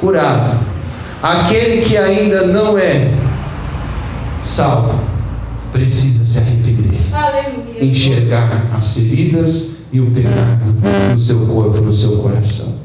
curado, 0.00 0.58
aquele 1.22 1.82
que 1.82 1.98
ainda 1.98 2.46
não 2.46 2.78
é 2.78 3.12
salvo, 4.40 4.98
precisa 5.70 6.24
se 6.24 6.38
arrepender 6.38 7.00
Aleluia. 7.12 7.84
enxergar 7.84 8.62
as 8.74 8.94
feridas 8.94 9.66
e 9.92 10.00
o 10.00 10.10
pecado 10.12 10.74
no 11.12 11.20
seu 11.20 11.46
corpo, 11.46 11.82
no 11.82 11.92
seu 11.92 12.16
coração. 12.18 12.79